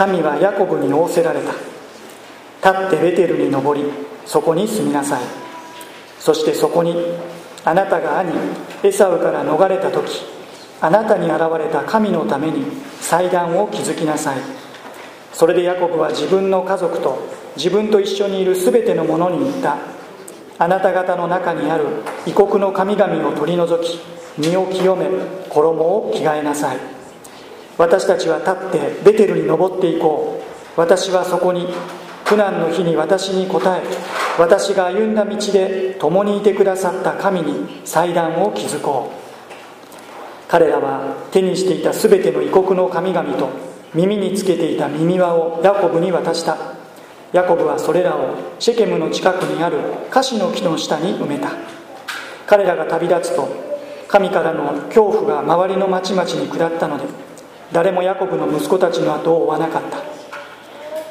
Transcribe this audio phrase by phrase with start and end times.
[0.00, 1.52] 神はヤコブに仰せられた。
[2.72, 3.84] 立ってベテルに登り
[4.24, 5.20] そこに住みなさい。
[6.18, 6.96] そしてそこに
[7.66, 8.32] あなたが兄
[8.82, 10.22] エサウから逃れた時
[10.80, 12.64] あなたに現れた神のために
[13.02, 14.38] 祭壇を築きなさい。
[15.34, 17.18] それでヤコブは自分の家族と
[17.58, 19.76] 自分と一緒にいる全ての者に言った。
[20.58, 21.84] あなた方の中にある
[22.24, 24.00] 異国の神々を取り除き
[24.38, 25.10] 身を清め
[25.50, 26.99] 衣を着替えなさい。
[27.80, 30.38] 私たちは立ってベテルに登っていこ
[30.76, 30.78] う。
[30.78, 31.66] 私はそこに
[32.26, 33.82] 苦難の日に私に答え
[34.38, 40.50] 私が歩んだ道で共にいてくださった神に祭壇を築こう。
[40.50, 43.48] 彼らは手にしていた全ての異国の神々と
[43.94, 46.58] 耳につけていた耳輪をヤコブに渡した。
[47.32, 49.78] ヤコブはそれらをシェケムの近くにある
[50.10, 51.52] カシの木の下に埋めた。
[52.46, 53.48] 彼らが旅立つと
[54.06, 57.29] 神からの恐怖が周りの町々に下ったので
[57.72, 59.98] 誰もヤコブの息子たちの後を追わなかった。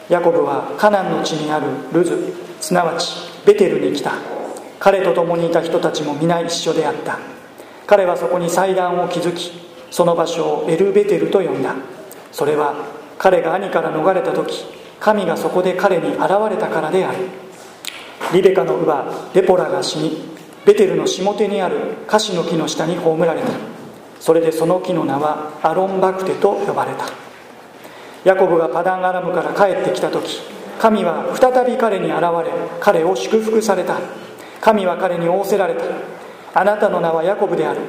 [0.09, 3.13] ヤコブはカナンの地にあるルズすなわち
[3.45, 4.13] ベテルに来た。
[4.79, 7.19] 彼と共にいた人たちも皆一緒であった。
[7.85, 9.51] 彼はそこに祭壇を築き
[9.91, 11.75] その場所をエルベテルと呼んだ。
[12.31, 12.75] それは
[13.17, 14.65] 彼が兄から逃れた時
[14.99, 17.17] 神がそこで彼に現れたからである。
[18.33, 20.29] リベカの乳母デポラが死に
[20.65, 23.78] ベテルの下手にあるカシの木の下に葬られた。
[24.19, 27.05] それでその木の名はアロンバクテと呼ばれた。
[28.25, 30.41] ヤコブがパダンアラムから帰ってきた時
[30.77, 33.97] 神は再び彼に現れ彼を祝福された。
[34.61, 35.83] 神は彼に仰せられた。
[36.53, 37.79] あなたの名はヤコブである。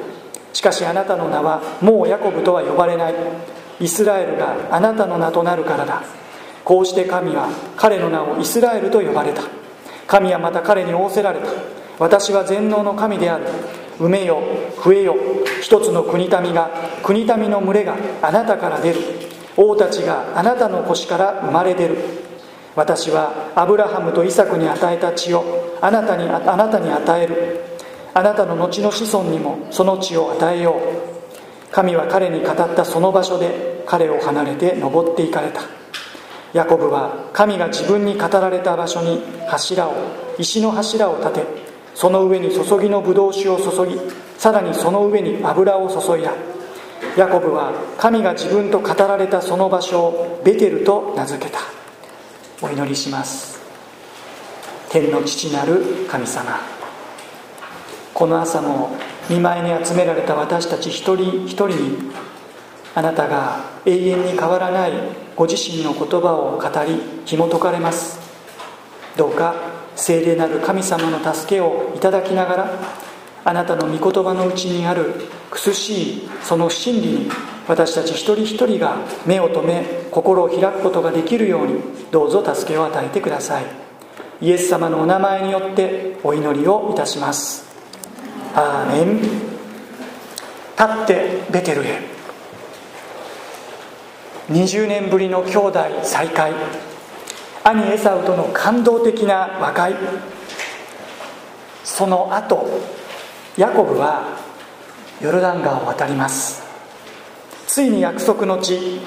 [0.53, 3.15] しかしあなたの名はもうヤコブとは呼ばれない。
[3.79, 6.03] イスラエルがあなたの名となるからだ。
[6.63, 9.41] こうして神は彼の名をイスラエルと呼ばれた。
[10.07, 11.47] 神はまた彼に仰せられた。
[11.97, 13.45] 私は全能の神である。
[14.01, 14.41] 埋めよ
[14.83, 15.15] 増えよ
[15.61, 16.71] 一つの国民が
[17.03, 18.99] 国民の群れがあなたから出る。
[19.55, 21.97] 王たちがあなたの腰から生まれ出る。
[22.75, 27.59] 私はアブラハムとイサクに与えた地をあなたにあなたに与える。
[28.13, 30.71] あなたの後の子孫にもその地を与えよ
[31.69, 31.71] う。
[31.71, 35.61] 神は彼に語ったその場所で彼を離れて登っていかれた。
[36.53, 39.93] ヤコブは神が自分に語られた場所に柱を
[40.37, 41.60] 石の柱を立て
[41.93, 43.99] その上に注ぎのブドウ酒を注ぎ
[44.37, 46.33] さらにその上に油を注いだ。
[47.17, 51.59] ヤコブは神が自分と語られたその場所をベテルと名付けた。
[52.61, 53.59] お祈りします。
[54.89, 56.59] 天の父なる神様。
[58.13, 58.91] この朝も
[59.29, 62.11] 見舞いに集められた私たち一人一人に
[62.93, 64.91] あなたが永遠に変わらない
[65.35, 68.19] ご自身の言葉を語り紐解かれます。
[69.17, 69.70] どうか
[70.01, 72.79] 聖霊なる神様の助けをいただきながら
[73.45, 75.13] あなたの御言葉のうちにある
[75.51, 77.31] 苦しいその真理に
[77.67, 78.97] 私たち一人一人が
[79.27, 81.79] 目を留め心を開くことができるように
[82.09, 83.65] どうぞ助けを与えてください。
[84.41, 87.63] イエス様のお名前によってお祈りをいたします。
[88.55, 89.21] アーメン。
[89.21, 89.33] 立
[91.03, 91.99] ってベテルへ
[94.49, 96.90] 20年ぶりの兄弟再会。
[97.63, 99.95] 兄エサウとの感動的な和解。
[101.83, 102.67] その後
[103.57, 104.37] ヤコブは
[105.21, 106.63] ヨルダン川を渡ります。
[107.67, 108.99] ついに約束の地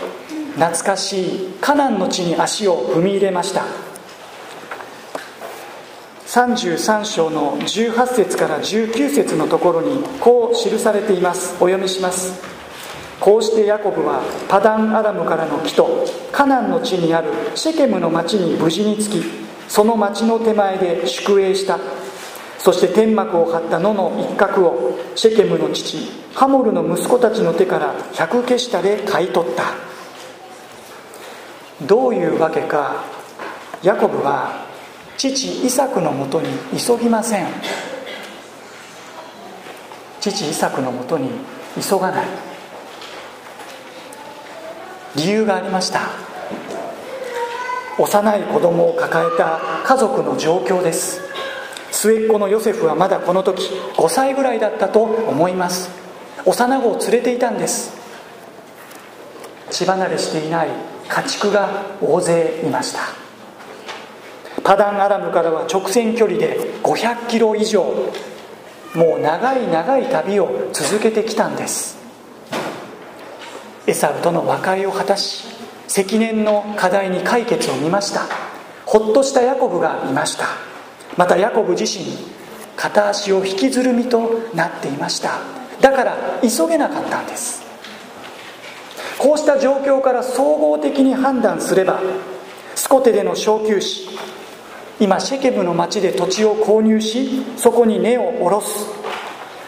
[0.54, 3.64] 懐かしいカナンの地に足を踏み入れました。
[6.26, 11.54] 33章の18節から19節のところにこう記されています。
[11.54, 12.53] お読みします。
[13.20, 19.24] こうしてヤコブはパダンアラムからの木とカナンの地にあるシェケムの町に無事に着き
[19.68, 21.78] その町の手前で宿営した。
[22.58, 25.98] そして天幕を張った野の一角をシェケムの父
[26.34, 29.64] ハモルの息子たちの手から百ケシタで買い取った。
[31.84, 33.04] どういうわけか
[33.82, 34.64] ヤコブは
[35.18, 36.48] 父イサクのもとに
[36.78, 37.46] 急ぎません。
[40.20, 41.30] 父イサクのもとに
[41.80, 42.26] 急がない。
[45.16, 46.00] 理由がありました。
[47.96, 51.20] 幼い子供を抱えた家族の状況です。
[51.92, 55.90] 末っ子のヨセフはまだこの時5歳ぐらいだったと思います。
[56.44, 57.92] 幼子を連れていたんです。
[59.70, 60.68] 血離れしていない
[61.08, 63.00] 家畜が大勢いました。
[64.62, 67.84] パダンアラムからは直線距離で500キロ以上。
[68.94, 72.03] もう長い長い旅を続けてきたんです。
[73.86, 75.44] エサウとの和解を果たし
[75.88, 78.22] 積年の課題に解決を見ました。
[78.86, 80.46] ほっとしたヤコブがいました。
[81.16, 82.04] またヤコブ自身
[82.76, 85.38] 片足を引きずる身となっていました。
[85.80, 87.62] だから急げなかったんです。
[89.18, 92.00] こうした状況から総合的に判断すれば
[92.74, 94.18] スコテでの小休止
[95.00, 98.86] 今シェケムの町で土地を購入しそこに根を下ろす。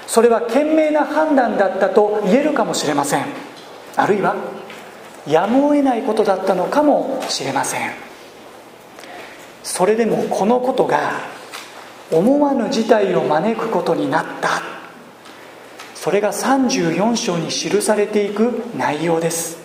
[0.07, 3.46] それは賢明な判断だったと言えるかもしれません。
[3.97, 4.37] あるいは
[5.27, 7.91] やむを得ないことだったのかもしれません。
[9.63, 11.13] それでもこのことが
[12.13, 14.63] 思わぬ事態を招くことになった。
[15.95, 19.59] それが34章に記されていく内容です。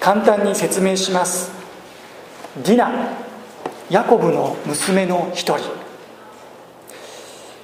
[0.00, 1.52] 簡単に説明します。
[2.64, 2.90] ディナ
[3.88, 5.79] ヤコブの娘の一人。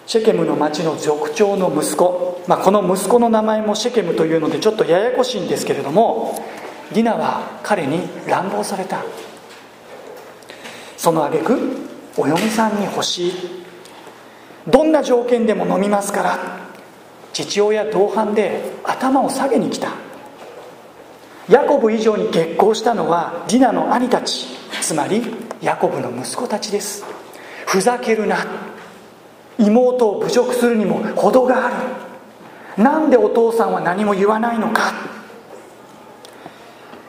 [0.07, 6.47] シェケムの町の族長の息子、まあ、この息子の名前もシェケムというのでちょっとややこしいんですけれども
[6.95, 9.03] ディナは彼に乱暴された。
[10.97, 13.33] その挙句お嫁さんに欲しい。
[14.69, 16.39] どんな条件でも飲みますから
[17.33, 19.91] 父親同伴で頭を下げに来た。
[21.49, 24.47] ヤコブ以上に激高したのはディナの兄たち。
[24.81, 25.23] つまり
[25.61, 27.05] ヤコブの息子たちです。
[27.67, 28.66] ふざけるな。
[29.59, 31.71] 妹を侮辱するにも程があ
[32.77, 32.83] る。
[32.83, 34.93] なんでお父さんは何も言わないのか。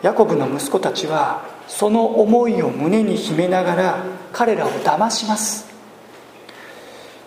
[0.02, 5.68] ヤコブの息子たちはその思いを胸に秘めながら彼らを騙します。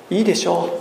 [0.09, 0.81] いいでしょ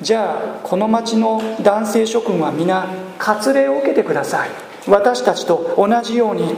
[0.00, 0.04] う。
[0.04, 2.86] じゃあこの町の男性諸君は皆
[3.18, 4.50] 割礼を受けてください。
[4.86, 6.54] 私たちと同じように。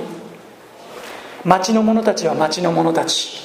[1.44, 3.40] 町の者たちは町の者たち。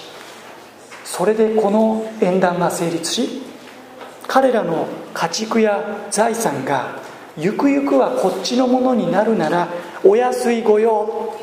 [1.05, 3.43] それでこの縁談が成立し
[4.31, 7.01] 彼らの家畜や財産が
[7.35, 9.67] ゆくゆくはこっちのものになるなら
[10.05, 11.37] お安い御用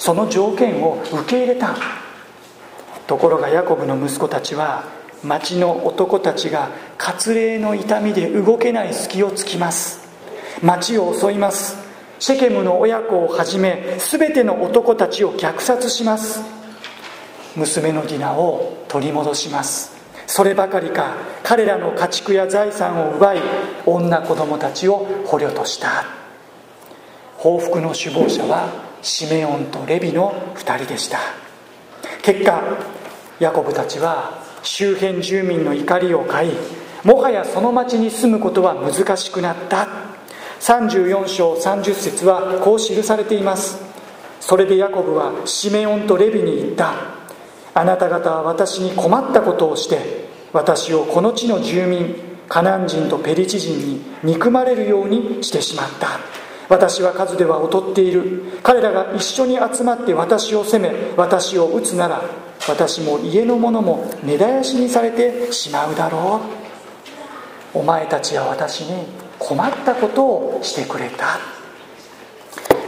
[0.00, 1.76] その条件を受け入れた。
[3.06, 4.82] ところがヤコブの息子たちは
[5.22, 10.00] 町の男たちが割礼の痛みで動けない隙をつきます。
[10.60, 11.76] 町を襲います。
[12.18, 16.40] シェケムの親子をはじめ全ての男たちを虐殺します。
[17.54, 19.93] 娘のディナを取り戻します。
[20.26, 23.38] そればかりか彼らの家畜や財産を奪い
[23.86, 26.04] 女子供たちを捕虜とした。
[27.36, 28.68] 報復の首謀者は
[29.02, 31.18] シメオンとレビの2人でした。
[32.22, 32.62] 結果
[33.38, 36.52] ヤコブたちは周辺住民の怒りを買い
[37.04, 39.88] もはやその町に住むことは難しくなった。
[40.60, 43.78] 34章30節はこう記されています。
[44.40, 47.13] それでヤコブはシメオンとレビに言った。
[47.74, 52.14] あなた方は私に困ったことをして私をこの地の住民
[52.48, 56.20] カナン人とペリチ人に憎まれるようにしてしまった。
[56.68, 58.60] 私は数では劣っている。
[58.62, 62.22] 彼らが一緒に集まって私を責め私を撃つなら
[62.68, 66.40] 私も家の者も根絶やしにされてしまうだろ
[67.74, 67.78] う。
[67.78, 69.06] お前たちは私に
[69.38, 71.53] 困ったことをしてくれた。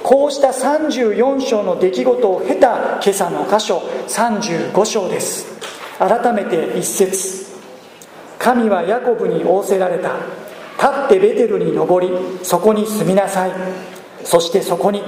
[0.06, 5.58] こうした34章の出来事を経た今朝の箇所35章です。
[5.98, 7.44] 改めて一節。
[8.38, 10.12] 神はヤコブに仰せられた。
[10.78, 12.14] 立ってベテルに登り
[12.44, 13.50] そこに住みなさい。
[14.22, 15.02] そしてそこに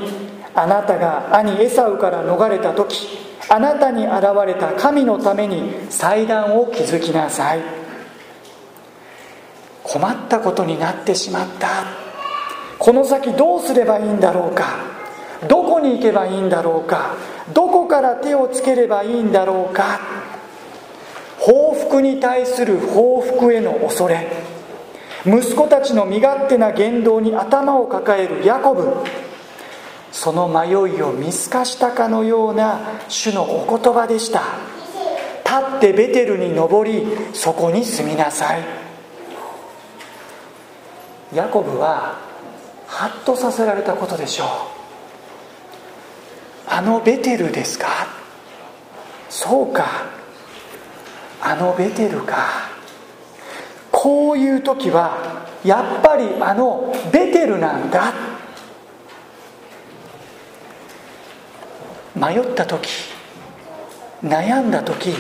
[0.53, 3.07] あなたが兄エサウから逃れた時
[3.49, 4.15] あなたに現
[4.49, 7.61] れた神のために祭壇を築きなさい。
[9.85, 11.98] 困ったことになってしまった。
[12.79, 14.85] この先どうすればいいんだろうか？
[15.49, 17.17] どこに行けばいいんだろうか？
[17.53, 20.01] どこから手をつければいいんだろうか？
[21.39, 24.29] 報復に対する報復への恐れ。
[25.27, 28.93] 息子たちの身勝手な言動に頭を抱えるヤコブ。
[30.13, 34.43] その迷いを見透かしたかのような主のお言葉でした。
[35.45, 38.63] 立ってベテルに登りそこに住みなさい。
[41.35, 42.28] ヤコブは
[42.89, 44.49] ハッとさせられたことでしょう。
[46.67, 47.87] あのベテルですか？
[49.31, 49.87] そうか。
[51.41, 52.69] あのベテルか。
[53.93, 58.13] こういう時はやっぱりあのベテルなんだ。
[62.17, 62.89] 迷った時
[64.25, 65.11] 悩んだ時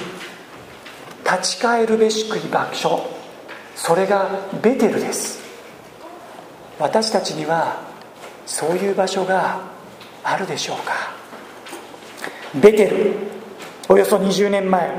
[1.24, 3.06] 立ち返るべしく場所
[3.76, 4.28] それが
[4.60, 5.37] ベテルです。
[6.78, 7.80] 私たちには
[8.46, 9.60] そういう場所が
[10.22, 10.92] あるでしょうか。
[12.54, 13.14] ベテル
[13.88, 14.90] およそ20年前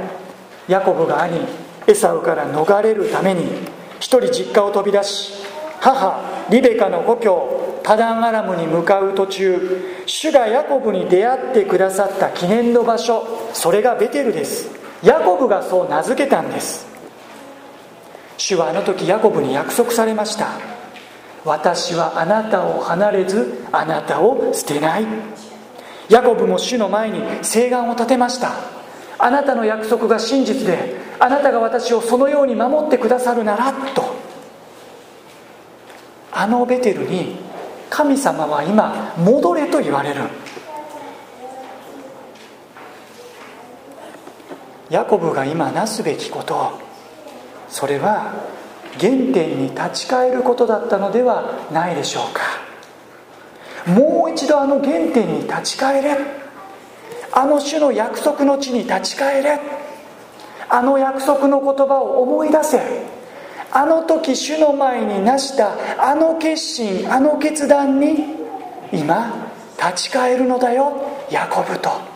[0.67, 1.39] ヤコブが兄
[1.87, 3.45] エサウから逃れるために
[3.99, 5.33] 一人実家を飛び出し
[5.79, 14.69] 母リベカの故郷パダンアラムに向かう途中主がヤコブに出会ってくださった記念の場所それがベテルです。
[15.01, 16.87] ヤコブがそう名付けたんです。
[18.37, 20.68] 主はあの時ヤコブに約束されました。
[21.45, 25.05] 私はあなたを離れずあなたを捨てない。
[26.09, 28.53] ヤコブも主の前に誓願を立てました。
[29.17, 34.03] あなたの約束が真実であなたが私をそのように守ってくださるならと。
[36.31, 37.37] あのベテルに
[37.89, 40.21] 神様は今戻れと言われる。
[44.89, 46.79] ヤコブが今なすべきこと
[47.69, 48.33] それは
[48.97, 52.69] 原点に立ち返ることだったのではないでしょうか。
[53.91, 56.17] もう一度あの原点に立ち返れ。
[57.31, 59.59] あの種の約束の地に立ち返れ。
[60.69, 62.79] あの約束の言葉を思い出せ。
[63.71, 68.25] あの時主の前に成したあの決心あの決断に
[68.91, 70.91] 今立ち返るのだよ
[71.29, 72.08] ヤコブと。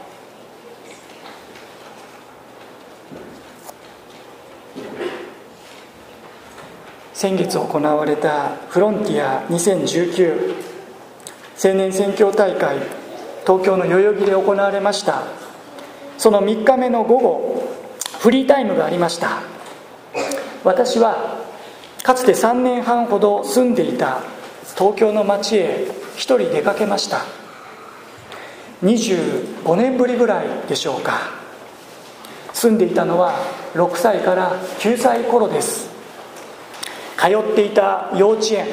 [7.24, 10.56] 先月行われたフロンティア2019
[11.58, 12.80] 青年宣教大会
[13.44, 15.24] 東京の代々木で行われました。
[16.18, 17.64] その3日目の午後
[18.20, 19.42] フリータイムがありました。
[20.66, 21.40] 私は
[22.04, 24.20] かつて3年半ほど住んでいた
[24.78, 25.88] 東京の町へ
[26.18, 27.22] 一人出かけました。
[28.84, 31.22] 25年ぶりぐらいでしょうか。
[32.52, 33.34] 住んでいたのは
[33.76, 35.93] 6歳から9歳頃です。
[37.30, 38.68] っていた幼稚園。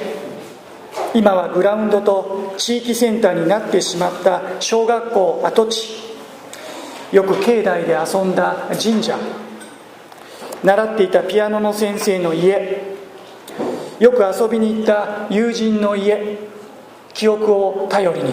[1.14, 5.88] 今はグラウンドと地域センターになってしまった小学校跡地。
[7.12, 9.16] よく境内で遊んだ神社。
[10.62, 12.96] 習っていたピアノの先生の家。
[13.98, 16.38] よく遊びに行った友人の家。
[17.14, 18.32] 記憶を頼りに。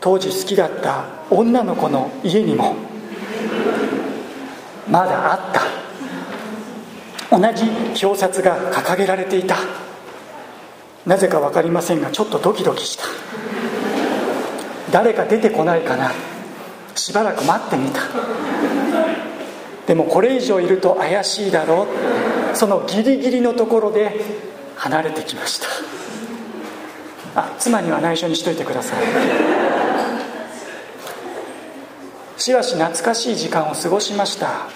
[0.00, 2.76] 当時好きだった女の子の家にも。
[4.88, 5.87] まだあった。
[7.30, 7.64] 同じ
[8.04, 9.56] 表札が掲げられていた。
[11.06, 13.04] なぜか分かりませんがちょっとドキドキした。
[14.90, 16.12] 誰か出てこないかな。
[16.94, 18.00] しばらく待ってみた。
[19.86, 21.86] でもこれ以上いると怪しいだろ
[22.52, 22.56] う。
[22.56, 24.20] そのギリギリのところで
[24.76, 25.66] 離れてきました。
[27.40, 29.04] あ妻には内緒にしといてください。
[32.38, 34.68] しばし懐かしい時間を過ごしました。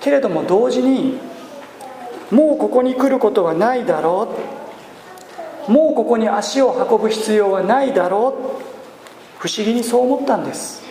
[0.00, 1.18] けれども同時に
[2.30, 4.28] もうここに来ることはないだろ
[5.68, 5.72] う。
[5.72, 8.64] もうここに足を運ぶ必要はないだろう。
[9.38, 10.82] 不思議にそう思ったんです。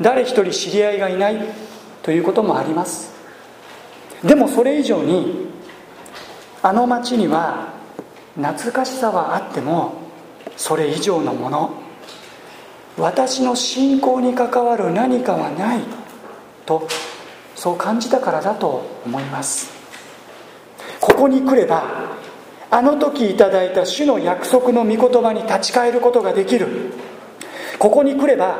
[0.00, 1.38] 誰一人知り合いがいない
[2.02, 3.12] ということもあります。
[4.24, 5.48] でもそれ以上に
[6.62, 7.68] あの町には
[8.36, 9.94] 懐かしさはあっても
[10.56, 11.70] それ以上のもの。
[12.96, 15.80] 私の信仰に関わる何かはない
[16.66, 16.88] と
[17.58, 19.68] そう感じたからだと思います。
[21.00, 21.82] ここに来れば
[22.70, 26.68] あの時いただいた主の約束の御言葉に立ち返ることができる。
[27.80, 28.58] ここに来れば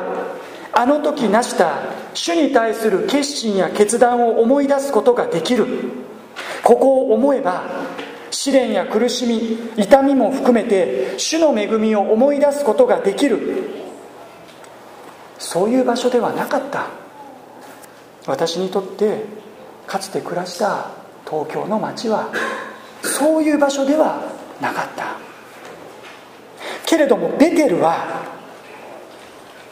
[0.73, 1.79] あの時成した
[2.13, 5.65] 主に対する決心や決断を思い出すことができる。
[6.61, 7.63] ここを思えば
[8.31, 13.39] 試練や苦しみ痛みも含めて主の恵みを思い出すことができる。
[15.37, 17.08] そういう場所ではなかった。
[18.29, 19.25] 私にとって
[19.87, 20.91] かつて暮らした
[21.27, 22.31] 東京の街は
[23.01, 24.21] そういう場所では
[24.61, 25.17] なかった。
[26.85, 28.23] けれどもベテルは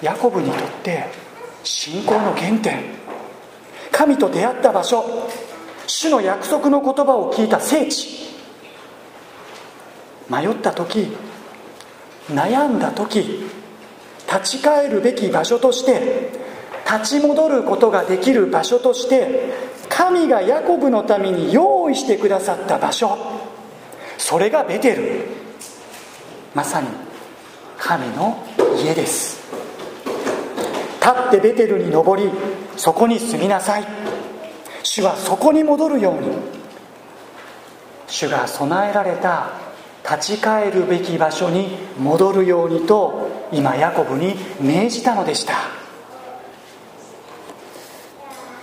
[0.02, 1.06] ヤコブにとって
[1.64, 2.80] 信仰の原点。
[3.92, 5.06] 神と出会った場所。
[5.86, 8.28] 主の約束の言葉を聞いた聖地。
[10.30, 11.16] 迷った時
[12.32, 13.48] 悩んだ時
[14.28, 16.47] 立ち返るべき場所として
[16.90, 19.54] 立ち戻ることができる場所として
[19.90, 23.18] 神がヤコブのために用意してくださった場所。
[24.18, 25.26] それがベテル。
[26.56, 26.88] まさに
[27.78, 28.42] 神の
[28.78, 29.38] 家です。
[31.02, 32.32] 立ってベテルに登り
[32.78, 33.86] そこに住みなさい。
[34.84, 36.30] 主はそこに戻るように。
[38.08, 39.50] 主が備えられた
[40.10, 45.77] 立ち返るべき場所に戻るようにと今ヤコブに命じたのでした。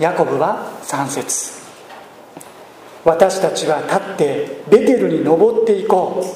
[0.00, 1.62] ヤコブは3節。
[3.04, 6.26] 私たちは立ってベテルに登っていこう。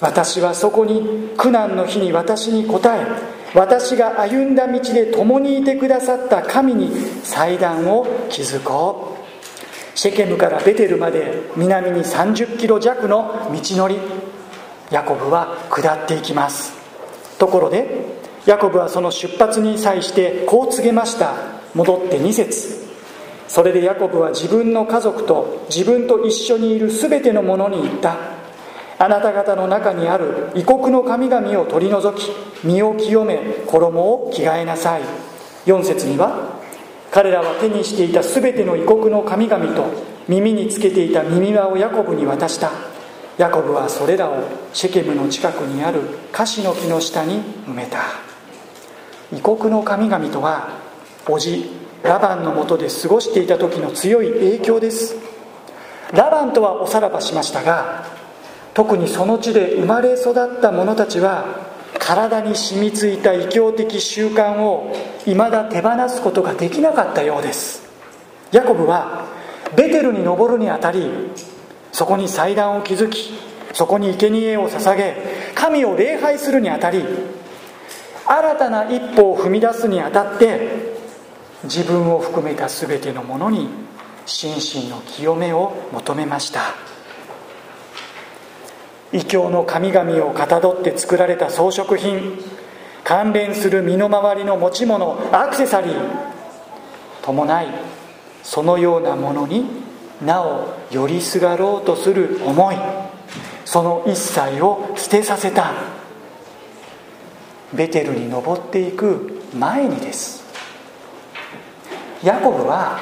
[0.00, 3.06] 私はそこに苦難の日に私に答え
[3.54, 6.90] 私が歩んだ道で共にいてくださった神に
[7.22, 9.18] 祭壇を築こ
[9.94, 9.98] う。
[9.98, 13.98] シェケムからベテルまで南に30キロ弱の道のり
[14.90, 16.72] ヤコブは下っていきます。
[17.38, 18.06] ところで
[18.46, 21.34] ヤコブはその出発に際してこう告げました。
[21.74, 22.81] 戻って2節。
[23.52, 28.16] それでヤコブは自分の家族と自分と一緒にいる全ての者に言った。
[28.98, 32.30] あなた方の中にある異国の神々を取り除き
[32.64, 35.02] 身を清め衣を着替えなさい。
[35.66, 36.62] 4節には
[37.10, 39.84] 彼らは手にしていた全ての異国の神々と
[40.28, 42.70] 耳につけていた耳輪をヤコブに渡した。
[43.36, 46.00] ヤコブはそれらをシェケムの近くにある
[46.32, 47.98] カシの木の下に埋めた。
[49.30, 50.70] 異国の神々とは
[51.26, 55.14] 叔父ラバンのもとで過ごしていた時の強い影響です。
[56.12, 58.04] ラバンとはおさらばしましたが
[58.74, 61.44] 特にその地で生まれ育った者たちは
[61.98, 64.94] 体に染みついた異教的習慣を
[65.24, 67.82] 未だ手放すことができなかったようです。
[68.50, 69.26] ヤコブは
[69.76, 71.10] ベテルに登るにあたり
[71.92, 73.32] そこに祭壇を築き
[73.72, 75.16] そこに生贄を捧げ
[75.54, 77.02] 神を礼拝するにあたり
[78.26, 80.91] 新たな一歩を踏み出すにあたって
[81.64, 83.68] 自分を含めた全てのものに
[84.26, 86.74] 心身の清めを求めました。
[89.12, 92.38] 異教の神々をかたどって作られた装飾品
[93.04, 95.94] 関連する身の回りの持ち物アクセサリー
[97.20, 97.66] 伴い
[98.42, 99.66] そのようなものに
[100.24, 102.76] なお寄りすがろうとする思い
[103.64, 105.72] その一切を捨てさせた。
[107.74, 110.41] ベテルに登っていく前にです。
[112.22, 113.00] ヤコブは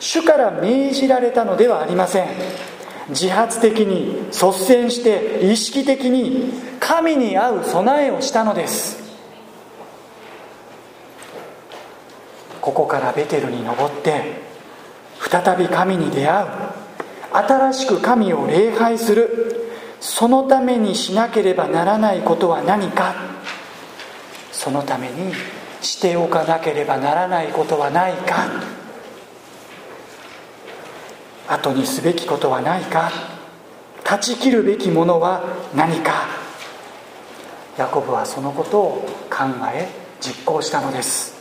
[0.00, 2.26] 主から命じられたのではありません。
[3.08, 9.02] 自発的に率先して意識的に神に合う備えをしたのです。
[12.60, 14.40] ここからベテルに登って
[15.20, 16.46] 再び神に出会う。
[17.34, 19.68] 新しく神を礼拝する。
[20.00, 23.14] そのためにしなければならないことは何か。
[24.50, 25.32] そのために
[25.82, 28.46] しておかなければならないことはないか。
[31.48, 33.10] 後にすべきことはないか。
[34.04, 35.42] 断ち切るべきものは
[35.74, 36.26] 何か。
[37.76, 39.88] ヤコブはそのことを考え
[40.20, 41.34] 実行したのです。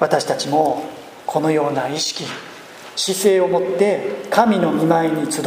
[0.00, 0.84] 私たちも
[1.26, 2.24] このような意識
[2.96, 5.44] 姿勢を持って神の見舞いに集う。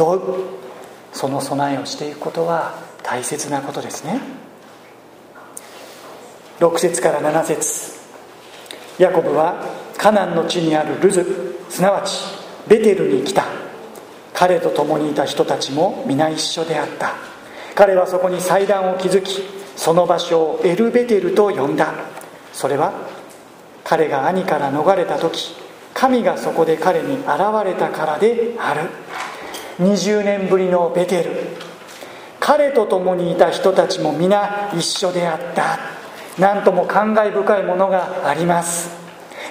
[1.12, 4.20] その備えをしていくことは大切なことですね。
[6.60, 7.98] 6節から7節。
[8.98, 9.64] ヤコブは
[9.96, 12.18] カナンの地にあるルズすなわち
[12.66, 13.44] ベテルに来た。
[14.34, 17.14] 彼と共にいた人たちも皆一緒であった。
[17.74, 19.42] 彼はそこに祭壇を築き
[19.76, 21.92] その場所をエルベテルと呼んだ。
[22.52, 22.92] それは
[23.84, 25.54] 彼が兄から逃れた時
[25.94, 27.28] 神がそこで彼に現
[27.64, 28.90] れたからである。
[29.80, 31.30] 20年ぶりのベテル。
[32.40, 35.97] 彼と共にいた人たちも皆一緒であった。
[36.38, 38.90] 何とも感慨深いものがあります。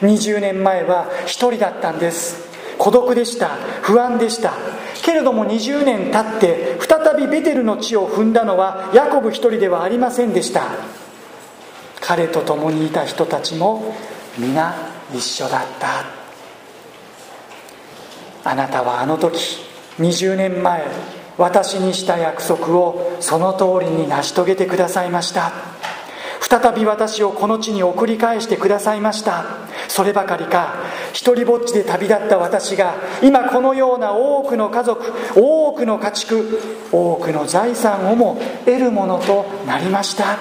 [0.01, 2.47] 20年前は一人だったんです。
[2.77, 3.49] 孤独でした。
[3.81, 4.53] 不安でした。
[5.03, 10.63] けれども20年経って再びベテルの地を踏んだのはヤコブ一人ではありませんでした。
[12.01, 13.95] 彼と共にいた人たちも
[14.37, 14.75] 皆
[15.13, 16.05] 一緒だった。
[18.49, 19.39] あなたはあの時
[19.99, 20.85] 20年前
[21.37, 25.51] 私にした約束をその通りに成し遂げてくださいました。
[26.41, 29.45] 再び私をこの地に送り返してくださいました。
[29.87, 30.75] そればかりか
[31.13, 36.59] 一りぼっちで旅立った私が今このような多くの家族多くの家畜
[36.91, 40.37] 多くの財産をも得るものとなりました。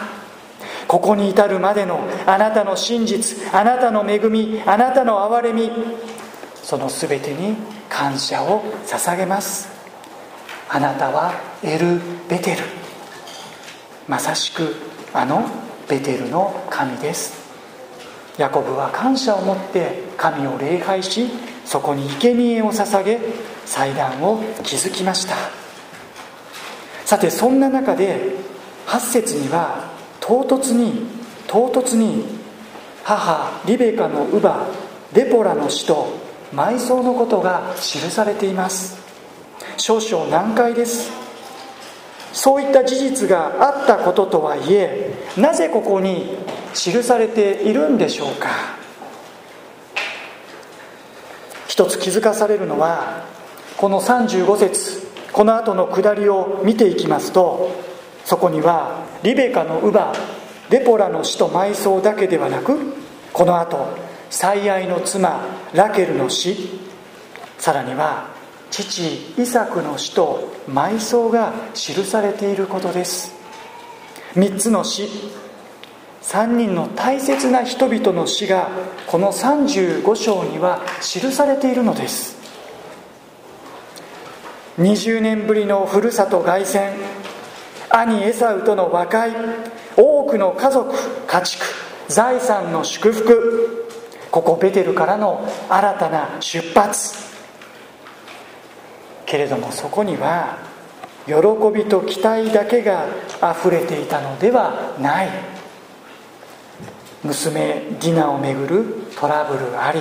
[0.86, 5.70] ここに至るまでのあなたの真実あなたの恵みあなたの憐れみ
[6.54, 7.56] その全てに
[7.88, 9.68] 感謝を捧げます。
[10.68, 11.32] あなたは
[11.62, 12.62] エル・ベテル
[14.08, 14.74] まさしく
[15.12, 15.44] あの
[15.88, 17.46] ベテルの神です。
[18.38, 21.28] ヤコブは感謝を持って神を礼拝し
[21.64, 23.18] そこに生贄を捧げ
[23.64, 25.36] 祭壇を築きました。
[27.04, 28.34] さてそんな中で
[28.86, 31.06] 8節には唐突に
[31.46, 32.24] 唐突に
[33.04, 34.66] 母リベカの乳母
[35.12, 36.12] デポラの死と
[36.52, 38.98] 埋葬のことが記されています。
[39.76, 41.25] 少々難解です。
[42.36, 46.36] そういった事実があったこととはいえなぜここに
[46.74, 48.50] 記されているんでしょうか？
[51.66, 53.24] 一つ気づかされるのは
[53.78, 57.70] この35節この後の下りを見ていきますと
[58.26, 60.12] そこにはリベカの乳母
[60.68, 62.76] デポラの死と埋葬だけではなく
[63.32, 63.96] この後
[64.28, 66.80] 最愛の妻ラケルの死
[67.56, 68.35] さらには
[68.84, 73.32] 父イサクの死と埋葬が記されていることです。
[74.34, 75.08] 3つの死。
[76.22, 78.68] 3人の大切な人々の死が
[79.06, 82.36] この35章には記されているのです。
[84.78, 86.92] 20年ぶりのふるさと凱旋。
[87.88, 89.32] 兄エサウとの和解。
[89.96, 90.92] 多くの家族
[91.26, 91.64] 家畜。
[92.08, 93.86] 財産の祝福。
[94.30, 97.25] ここベテルからの新たな出発。
[99.26, 100.58] けれどもそこには
[101.26, 101.34] 喜
[101.74, 103.06] びと期待だけが
[103.42, 105.28] 溢れていたのではない。
[107.24, 108.84] 娘ディナをめぐる
[109.18, 110.00] トラブルあり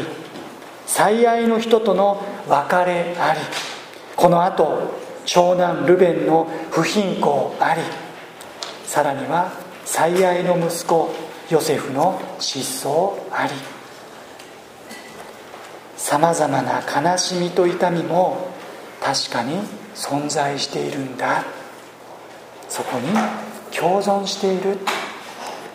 [0.85, 3.39] 最愛の人との別れあり
[4.15, 4.93] このあと
[5.25, 7.81] 長男ルベンの不貧困あり
[8.85, 9.51] さらには
[9.85, 11.09] 最愛の息子
[11.49, 13.53] ヨセフの失踪あり。
[15.97, 18.54] さまざまな悲しみと痛みも
[19.05, 19.59] 確かに
[19.93, 21.43] 存在しているんだ。
[22.67, 23.07] そこに
[23.71, 24.79] 共存している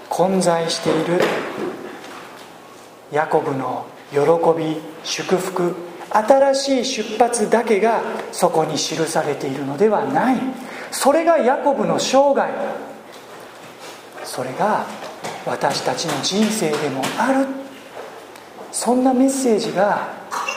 [0.08, 1.20] 混在している
[3.12, 4.18] ヤコブの喜
[4.58, 5.76] び祝福
[6.10, 10.36] 新しい出発だけがそこに記されているのではない。
[10.90, 12.52] それがヤコブの生涯。
[14.24, 14.86] それが
[15.46, 17.46] 私たちの人生でもある。
[18.72, 20.08] そんなメッセージが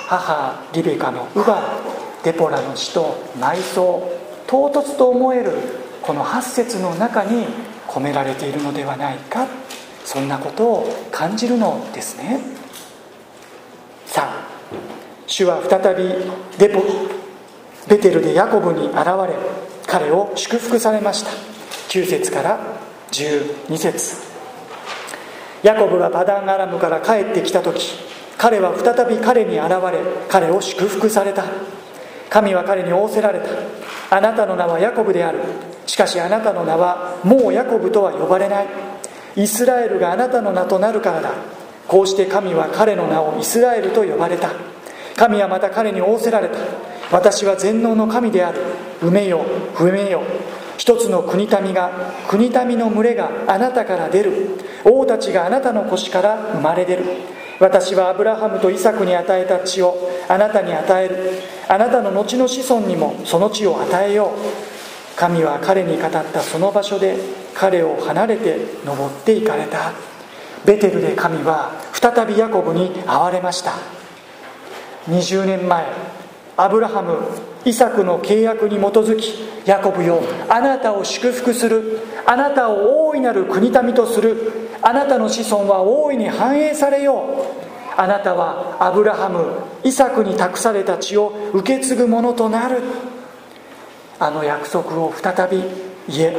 [0.07, 1.92] 母リベカの乳母
[2.23, 4.09] デポラの死と埋葬
[4.47, 5.51] 唐突と思える
[6.01, 7.45] この8節の中に
[7.87, 9.47] 込められているのではないか
[10.05, 12.39] そんなことを感じるのですね。
[14.05, 14.47] さあ
[15.27, 16.13] 主は再び
[16.57, 16.83] デポ
[17.87, 19.35] ベテルでヤコブに現れ
[19.87, 21.31] 彼を祝福されました。
[21.89, 22.59] 9節から
[23.11, 24.17] 12節。
[25.63, 27.93] ヤコブがパダンアラムから帰ってきた時
[28.37, 31.45] 彼は再び彼に現れ彼を祝福された。
[32.33, 34.17] 神は彼に仰せられた。
[34.17, 35.37] あなたの名はヤコブである。
[35.85, 38.67] しかしあなたの名はもうヤコブとは呼ばれない。
[39.35, 41.31] イスラエルがあなたの名となるからだ。
[41.87, 44.49] こうして神は彼の名をイスラエルと呼ばれた。
[45.15, 46.57] 神はまた彼に仰せられた。
[47.11, 48.61] 私は全能の神である。
[48.99, 50.23] 埋めよ不めよ
[50.77, 51.91] 一つの国民が
[52.27, 54.57] 国民の群れがあなたから出る。
[54.83, 57.03] 王たちがあなたの腰から生まれ出る。
[57.59, 59.95] 私はアブラハムとイサクに与えた地を
[60.27, 61.52] あなたに与える。
[61.67, 65.17] あなたの後の子孫にもその地を与えよう。
[65.17, 67.17] 神は彼に語ったその場所で
[67.53, 69.93] 彼を離れて登っていかれた。
[70.65, 73.73] ベテルで神は再びヤコブに会われました。
[75.09, 75.85] 20年前
[76.55, 77.19] アブラハム
[77.65, 79.33] イサクの契約に基づき
[79.65, 81.99] ヤコブよあなたを祝福する。
[82.25, 84.51] あなたを大いなる国民とする。
[84.81, 87.23] あなたの子孫は大いに繁栄されよ
[87.69, 87.72] う。
[87.97, 89.45] あなたはアブラハム
[89.83, 92.81] イサクに託された地を受け継ぐものとなる。
[94.19, 95.57] あの約束を再び
[96.07, 96.35] いえ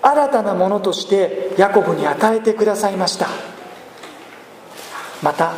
[0.00, 3.26] 新たなものとしてヤコブに与えてくださいました。
[5.22, 5.52] また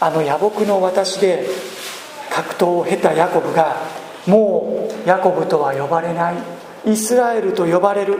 [0.00, 1.46] あの野木の私で
[2.30, 3.76] 格闘を経たヤコブが
[4.26, 6.36] もうヤコブとは呼ばれない
[6.86, 8.18] イスラエルと呼ばれる。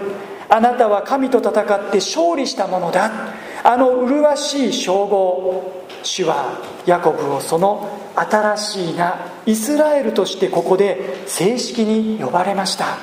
[0.49, 3.11] あなたは神と戦って勝利したものだ。
[3.65, 5.82] あの麗しい称号。
[6.03, 12.99] 主はヤコブをその新しいなイスラエルとしてここで正式に呼ばれました。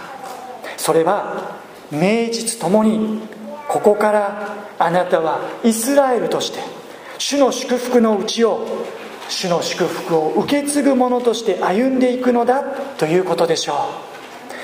[0.77, 1.57] それは
[1.91, 3.21] 名実ともに
[3.67, 6.59] ここからあなたはイスラエルとして
[7.17, 8.65] 主の祝福のうちを
[9.27, 12.63] 主の祝福を受け継ぐ者として歩んでいくのだ
[12.97, 13.75] ということでしょう。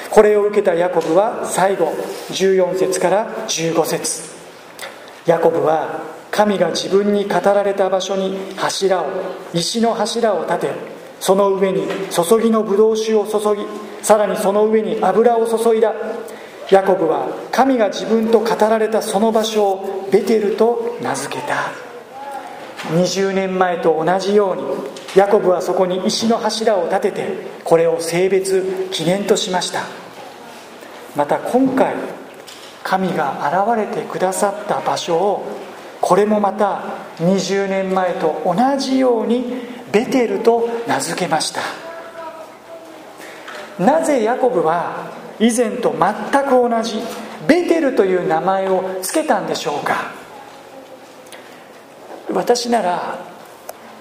[0.10, 1.94] これを受けたヤコブは最後
[2.30, 4.24] 14節から15節。
[5.26, 9.06] ヤコブは神が自分に語られた場所に柱を
[9.54, 10.72] 石の柱を立て
[11.22, 13.66] その上に注ぎのブドウ酒を注ぎ
[14.04, 15.94] さらにその上に油を注いだ。
[16.72, 21.72] ヤコブは神が自分と語られたその場所をベテルと名付けた。
[22.90, 24.64] 20年前と同じように
[25.16, 27.28] ヤコブはそこに石の柱を立てて
[27.64, 29.84] これを性別記念としました。
[31.16, 31.96] また今回
[32.84, 35.65] 神が現れてくださった場所を
[36.06, 36.84] これもまた
[37.18, 39.44] 20年前と同じように
[39.92, 41.62] ベテルと名付けました。
[43.80, 47.00] なぜヤコブは以前と全く同じ
[47.48, 50.12] ベテルという名前を付けたんでしょうか。
[52.32, 53.18] 私なら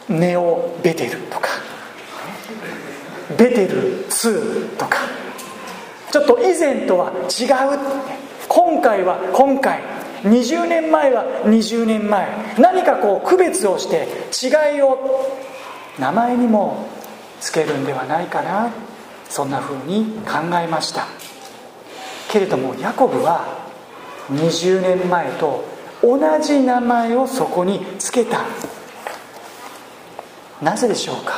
[0.07, 1.49] ネオベテルとか
[3.39, 4.99] ベテル2とか
[6.13, 7.79] ちょっと以前とは違う
[8.47, 12.27] 今回は今回20年前は20年前。
[12.59, 14.09] 何かこう区別をして
[14.43, 15.29] 違いを
[15.99, 16.89] 名前にも
[17.41, 18.71] つけるんではないかな。
[19.29, 21.07] そんなふうに考えました。
[22.31, 23.69] けれどもヤコブは
[24.33, 25.65] 20年前と
[26.03, 28.41] 同じ名前をそこにつけた。
[30.63, 31.35] なぜでしょうか。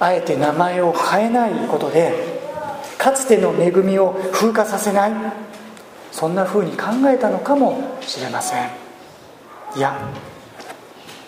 [0.00, 2.12] あえて名前を変えないことで
[2.98, 5.43] かつての恵みを風化させない。
[6.14, 8.70] そんな風に考えたのかもしれません。
[9.76, 9.98] いや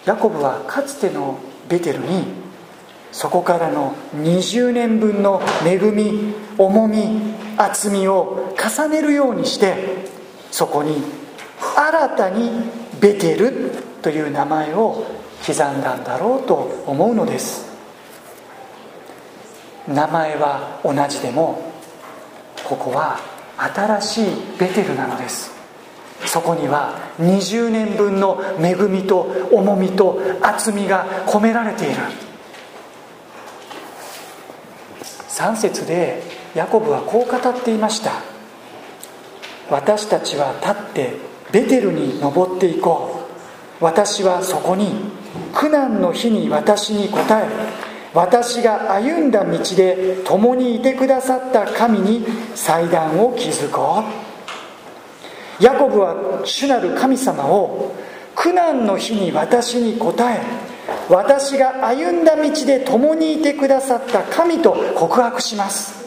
[0.05, 2.23] ヤコブはかつてのベテルに
[3.11, 10.07] そこからの20年分の恵み重み厚みを重ねるようにして
[10.53, 11.03] そこに
[11.77, 12.53] 新たに
[13.01, 13.73] ベテル
[14.03, 15.05] という名前を
[15.45, 16.55] 刻んだんだろうと
[16.87, 17.67] 思うのです。
[19.89, 21.73] 名前は同じでも
[22.63, 24.27] ここは新しい
[24.59, 25.55] ベテルなのです。
[26.25, 31.97] そこには20年分の恵みと重みと厚みが込められている。
[35.29, 36.23] 3節で
[36.55, 38.13] ヤコブはこう語っていました。
[39.71, 41.17] 私たちは立って
[41.53, 43.21] ベテルに登っていこ
[43.81, 43.85] う。
[43.85, 44.95] 私はそこに
[45.55, 47.49] 苦難の日に私に答え
[48.17, 52.25] 私が歩んだ道で共にいてくださった神に
[52.55, 54.03] 祭壇を築こ
[55.61, 55.63] う。
[55.63, 57.95] ヤコブは主なる神様を
[58.35, 60.41] 苦難の日に私に答え
[61.11, 66.07] 私が歩んだ道で共にいてくださった神と告白します。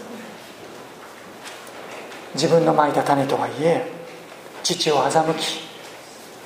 [2.34, 3.86] 自分のまいた種とはいえ
[4.63, 5.60] 父を欺き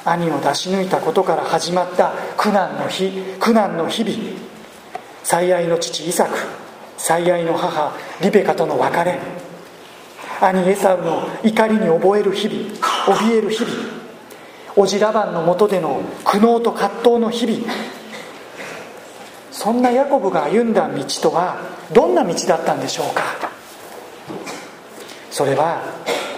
[0.04, 4.53] 兄を出し抜いたことから始まった苦難の日苦難の日々。
[5.23, 6.38] 最愛の父イサク
[6.97, 9.19] 最愛の母リベカとの別れ
[10.41, 14.03] 兄エサウの怒りに覚える日々怯える日々
[14.75, 17.71] 叔父ラバンのもとでの苦悩と葛藤の日々。
[19.51, 21.57] そんなヤコブが歩んだ道とは
[21.93, 23.23] どんな道だったんでしょうか。
[25.29, 25.83] それは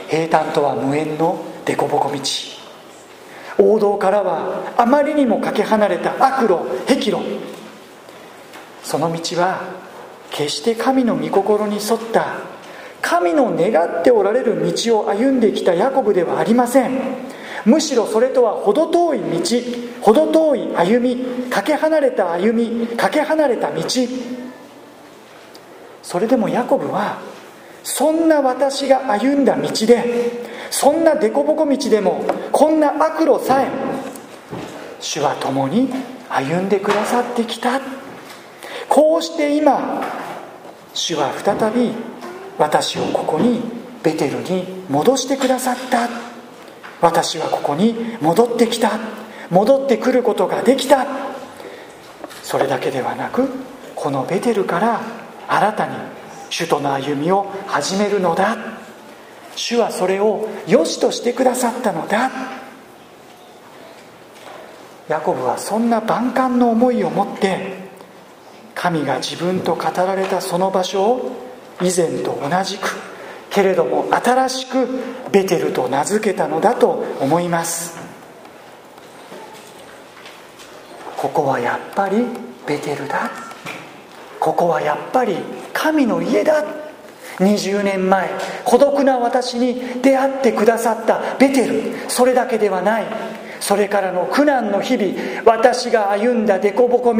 [0.09, 2.21] 平坦とは無縁の凸凹道。
[3.57, 7.54] 王道からはあまりにもかけ離れた悪路僻路。
[8.85, 9.61] その道は
[10.29, 12.37] 決して神の御心に沿った
[13.01, 16.91] 神の願っておられる道を歩んできたヤコブではありません。
[17.65, 19.61] むしろそれとは程遠い道
[20.01, 23.81] 程遠い歩みかけ離れた歩みかけ離れた道。
[26.03, 27.19] それでもヤコブは
[27.83, 30.31] そんな私が歩んだ道で
[30.69, 33.67] そんな凸凹道でもこんな悪路さえ
[34.99, 35.89] 主は共に
[36.29, 38.04] 歩んでくださってきた。
[38.89, 40.03] こうして今
[40.93, 41.91] 主は再び
[42.57, 43.61] 私をここに
[44.03, 46.09] ベテルに戻してくださった。
[47.01, 48.91] 私はここに戻ってきた。
[49.49, 51.05] 戻ってくることができた。
[52.43, 53.49] それだけではなく
[53.95, 55.01] このベテルから
[55.47, 55.95] 新たに
[56.49, 58.57] 主との歩みを始めるのだ。
[59.55, 62.29] 主はそれを良しとしてくださったのだ。
[65.07, 67.84] ヤコブはそんな万感の思いを持って
[68.85, 71.31] 神が自分と語られたその場所を
[71.81, 72.95] 以前と同じく
[73.49, 74.87] けれども新しく
[75.31, 77.97] ベテルと名付けたのだと思います。
[81.17, 82.27] ここはやっぱり
[82.67, 83.31] ベテルだ。
[84.39, 85.35] ここはやっぱり
[85.73, 86.63] 神の家だ。
[87.39, 88.29] 20年前
[88.63, 92.07] 孤独な私に出会ってくださったベテル。
[92.07, 93.05] それだけではない。
[93.65, 97.11] それからの苦難の日々私が歩んだ凸凹道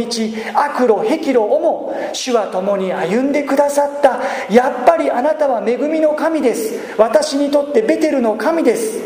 [0.54, 4.22] 悪路僻路をも主は共に歩んでくださった。
[4.54, 6.96] やっぱりあなたは恵みの神です。
[7.00, 9.00] 私にとってベテルの神です。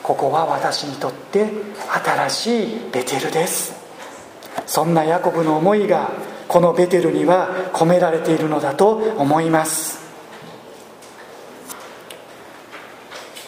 [0.00, 1.48] ここは私にとって
[2.04, 3.74] 新しいベテルです。
[4.64, 6.12] そんなヤコブの思いが
[6.46, 9.98] このベテルには込められているのだと思います。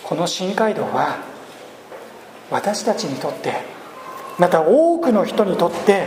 [0.02, 1.35] この新街道は
[2.50, 3.54] 私たちにとって
[4.38, 6.06] また多くの人にとって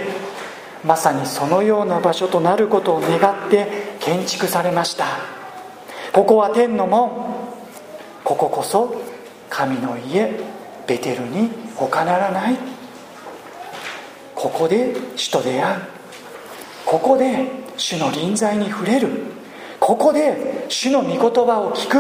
[0.83, 5.05] まさにそのような場所となることを願って建築されました。
[6.13, 7.09] ここは天の門。
[8.23, 8.95] こここそ
[9.49, 10.39] 神の家
[10.87, 12.57] ベテルに他ならない。
[14.35, 15.81] ここで主と出会う
[16.85, 17.45] ここで
[17.77, 19.09] 主の臨在に触れる。
[19.79, 21.97] ここで主の御言葉を聞く。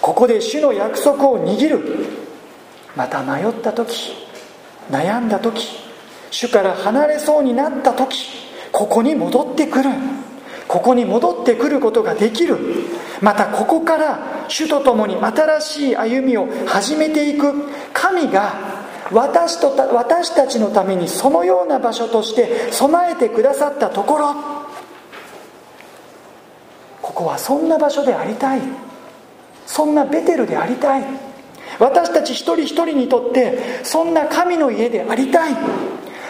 [0.00, 2.23] ここで主の約束を握る。
[2.96, 4.14] また迷った時
[4.90, 5.66] 悩んだ時
[6.30, 9.90] 主から離れそうになった時ここに戻ってくる。
[10.66, 12.58] ここに戻ってくることができる。
[13.20, 17.52] またここから主と共に新しい歩みを始めていく。
[17.92, 18.54] 神が
[19.12, 24.34] 私とた私たちのためにそのような場所として備えてくださったところ。
[27.00, 28.60] ここはそんな場所でありたい。
[29.66, 31.04] そんなベテルでありたい。
[31.78, 35.54] 私たち一人一人にとってそんな神の家でありたい。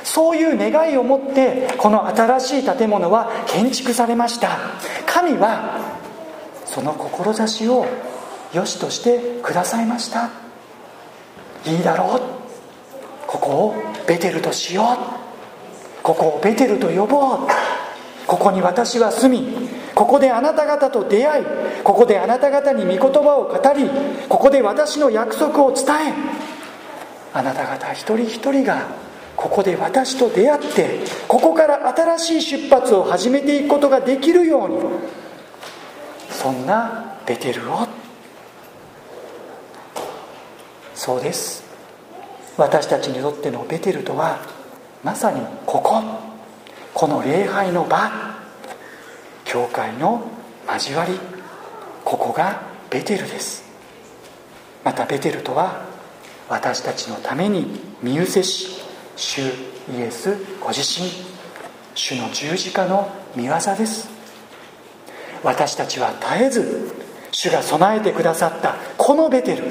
[0.04, 4.58] そういう願いを持ってこの新しい建物は建築されました。
[5.06, 5.80] 神は
[6.66, 7.86] その志を
[8.52, 10.30] 良しとしてくださいました。
[11.66, 12.20] いいだろう。
[13.26, 13.74] ここを
[14.06, 16.02] ベテルとしよう。
[16.02, 17.38] ここをベテルと呼ぼう。
[18.26, 21.44] ここに私は住みここであなた方と出会い
[21.84, 23.88] ここであなた方に御言葉を語り
[24.28, 25.86] ここで私の約束を伝え
[27.32, 28.86] あなた方一人一人が
[29.36, 34.78] ここで私と出会ってここから新しい出発を始めていくことができるように
[36.30, 37.86] そんなベテルを。
[40.94, 41.64] そうです。
[42.56, 44.38] 私たちにとってのベテルとは
[45.02, 46.02] まさにここ。
[46.92, 48.33] この礼拝の場。
[49.44, 50.30] 教会の
[50.66, 51.18] 交わり
[52.04, 53.64] ここがベテルです。
[54.84, 55.86] またベテルとは
[56.48, 58.82] 私たちのために身伏せし
[59.16, 61.08] 主イエスご自身
[61.94, 64.08] 主の十字架の御業です。
[65.42, 66.94] 私たちは絶えず
[67.30, 69.64] 主が備えてくださったこのベテル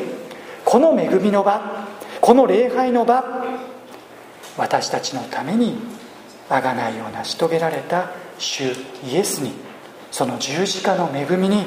[0.63, 1.88] この恵みの場
[2.21, 3.23] この礼拝の場
[4.57, 5.77] 私たちのために
[6.49, 8.63] あがないよう成し遂げられた主
[9.06, 9.54] イエスに
[10.12, 11.63] その十字架の恵みに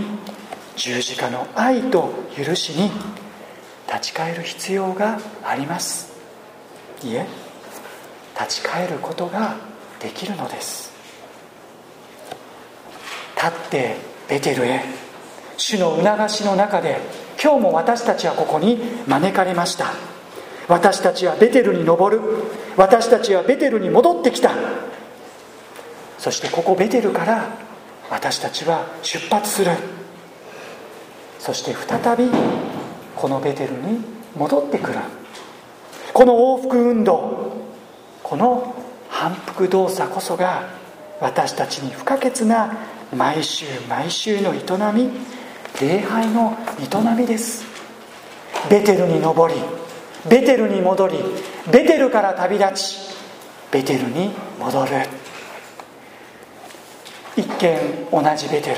[0.76, 2.90] 十字架の愛と許しに
[3.86, 6.12] 立ち返る必要があります。
[7.02, 7.26] いえ
[8.38, 9.56] 立ち返ることが
[10.00, 10.92] できるのです。
[13.36, 13.96] 立って
[14.28, 14.82] ベテルへ
[15.56, 17.00] 主の促しの中で
[17.42, 19.92] 今日も私たちはここに招かれました。
[20.68, 22.22] 私たちはベテルに登る。
[22.76, 24.50] 私たちはベテルに戻ってきた。
[26.26, 27.50] そしてここベテルから
[28.10, 29.70] 私たちは出発する。
[31.38, 32.28] そして再び
[33.14, 34.00] このベテルに
[34.36, 34.98] 戻ってくる。
[36.12, 37.52] この往復運動。
[38.24, 38.74] この
[39.08, 40.68] 反復動作こそが
[41.20, 42.76] 私たちに不可欠な
[43.16, 44.58] 毎週毎週の営
[44.92, 45.10] み
[45.80, 47.64] 礼拝の営みです。
[48.68, 49.60] ベテルに登り
[50.28, 51.18] ベテルに戻り
[51.70, 52.98] ベテルから旅立ち
[53.70, 55.25] ベテルに戻る。
[57.36, 57.78] 一見
[58.10, 58.76] 同じベテル。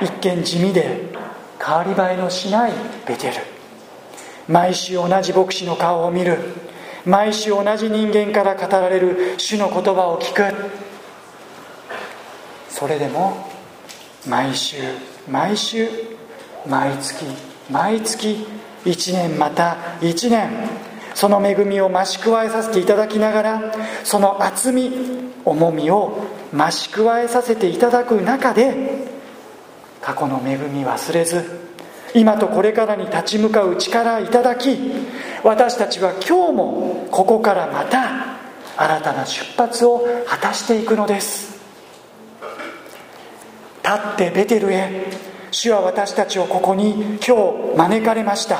[0.00, 1.12] 一見地味で
[1.60, 2.72] 変わり映えのしない
[3.06, 3.34] ベテル。
[4.48, 6.38] 毎週同じ牧師の顔を見る。
[7.04, 10.54] 毎週同じ人間から語られる主の言葉を聞く。
[12.68, 13.48] それでも
[14.28, 14.76] 毎週
[15.28, 15.88] 毎週
[16.66, 17.24] 毎月
[17.70, 18.46] 毎月
[18.84, 20.50] 1年また1年
[21.14, 24.90] その恵みを増し加えさせていただきながらその厚み
[25.44, 26.18] 重みを
[26.54, 29.08] 増し加えさせていただく中で
[30.00, 31.44] 過去の恵み忘れず
[32.14, 34.78] 今とこれからに立ち向かう力いただき
[35.42, 38.38] 私たちは今日もここからまた
[38.76, 41.54] 新たな出発を果たしていくのです。
[43.84, 45.06] 立ってベテルへ
[45.50, 48.58] 主は私たちをここに今日招かれました。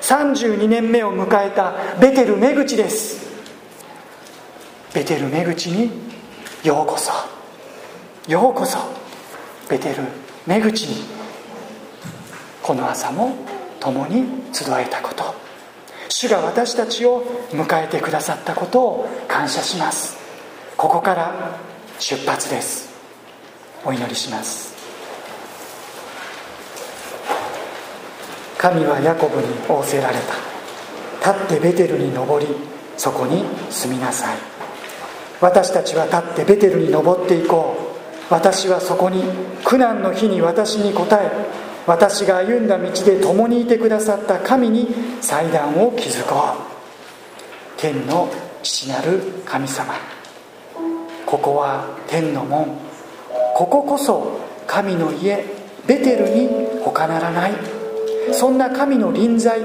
[0.00, 3.26] 32年目を迎えたベテル目口です。
[4.94, 5.90] ベテル目口に
[6.62, 7.12] ようこそ。
[8.28, 8.78] ようこそ。
[9.68, 10.02] ベテル
[10.46, 11.04] 目口に。
[12.62, 13.34] この朝も
[13.78, 15.34] 共に集えたこと。
[16.08, 20.16] 主が私たちを迎えてくださったことを感謝します。
[20.76, 21.58] ここから
[21.98, 22.88] 出発です。
[23.84, 24.74] お祈りします。
[28.58, 30.14] 神はヤコブに仰せられ
[31.22, 31.34] た。
[31.34, 32.46] 立ってベテルに登り
[32.96, 34.55] そこに住みなさい。
[35.40, 38.32] 私たちは立ってベテルに登っていこう。
[38.32, 39.22] 私はそこに
[39.64, 41.30] 苦難の日に私に答え
[41.86, 44.88] 私が歩んだ道で共にいてくださった神に
[45.20, 47.80] 祭壇を築こう。
[47.80, 48.28] 天の
[48.62, 49.94] 父なる神様。
[51.24, 52.78] ここは天の門。
[53.54, 55.44] こここそ神の家
[55.86, 57.52] ベテルに他ならない。
[58.32, 59.60] そんな神の臨在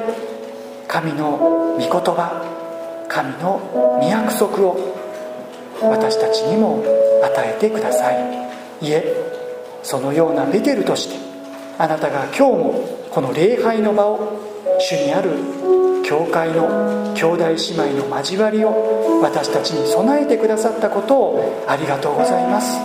[0.87, 2.45] 神の御言葉
[3.07, 5.00] 神の御約束を
[5.81, 6.83] 私たちにも
[7.23, 8.41] 与えてください。
[8.81, 9.03] いえ
[9.83, 11.15] そのようなベテルとして
[11.77, 14.39] あなたが今日もこの礼拝の場を
[14.79, 15.31] 主にある
[16.03, 22.77] 教会の兄弟姉妹の交わりを私たちに備えてくださったことをありがとうございます。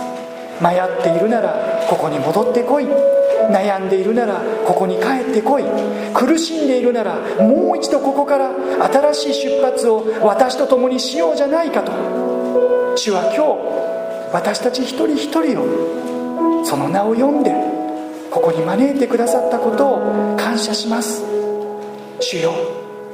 [0.61, 2.85] 迷っているならここに戻ってこい。
[3.49, 5.63] 悩んでいるならここに帰ってこい。
[6.13, 8.51] 苦しんでいるならもう一度ここから
[9.13, 12.26] 新しい出発を私と共にしようじゃないかと。
[12.97, 17.53] 主は今日私たち一人一人をその名を呼んで
[18.31, 21.23] ここに招いてくださったことを感謝します。
[22.19, 22.53] 主よ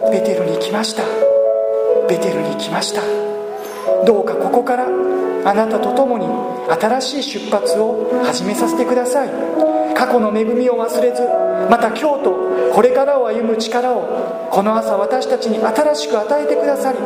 [0.09, 1.03] ベテルに来ました。
[2.07, 3.01] ベテルに来ました。
[4.05, 6.25] どうかここからあなたと共に
[6.79, 9.29] 新しい出発を始めさせてください。
[9.93, 11.21] 過去の恵みを忘れず
[11.69, 16.97] また今日とこれからを歩む力をこの朝私たちに新しく与えてくださり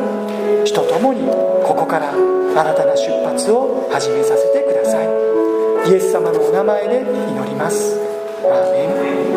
[0.64, 5.90] 主と共にここから新たな出発を始めさせてください。
[5.90, 8.00] イエス様のお名前で祈ります。
[8.42, 9.27] アーメン。